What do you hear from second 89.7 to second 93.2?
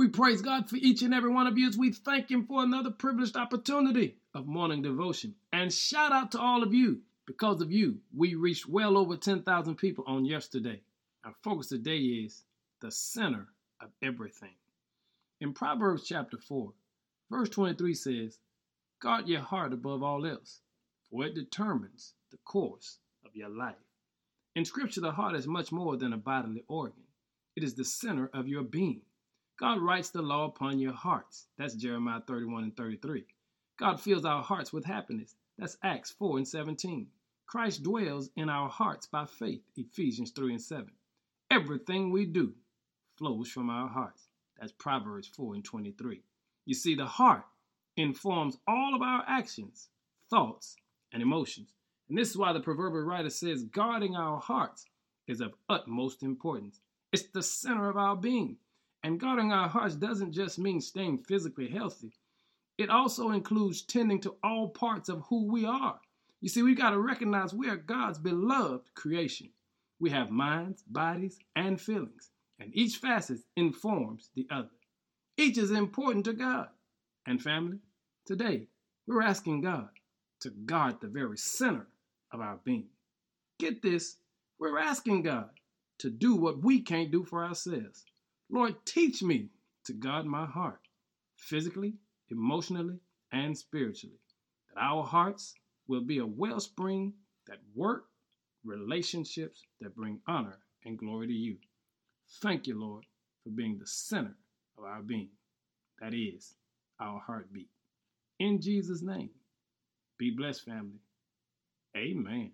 to guard my heart, physically, emotionally,